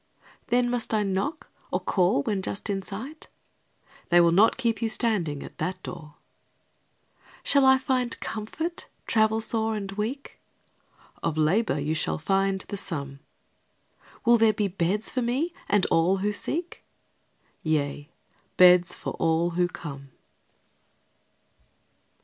Then 0.47 0.67
must 0.67 0.95
I 0.95 1.03
knock, 1.03 1.47
or 1.69 1.79
call 1.79 2.23
when 2.23 2.41
just 2.41 2.71
in 2.71 2.81
sight? 2.81 3.27
They 4.09 4.19
will 4.19 4.31
not 4.31 4.57
keep 4.57 4.81
you 4.81 4.89
standing 4.89 5.43
at 5.43 5.59
that 5.59 5.83
door. 5.83 6.15
Shall 7.43 7.67
I 7.67 7.77
find 7.77 8.19
comfort, 8.19 8.87
travel 9.05 9.41
sore 9.41 9.75
and 9.75 9.91
weak? 9.91 10.39
Of 11.21 11.37
labor 11.37 11.79
you 11.79 11.93
shall 11.93 12.17
find 12.17 12.61
the 12.61 12.77
sum. 12.77 13.19
Will 14.25 14.39
there 14.39 14.53
be 14.53 14.67
beds 14.67 15.11
for 15.11 15.21
me 15.21 15.53
and 15.69 15.85
all 15.91 16.17
who 16.17 16.31
seek? 16.33 16.83
Yea, 17.61 18.09
beds 18.57 18.95
for 18.95 19.11
all 19.19 19.51
who 19.51 19.67
come. 19.67 20.09